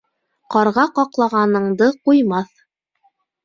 [0.55, 2.53] Ҡарға ҡаҡлағаныңды ҡуймаҫ.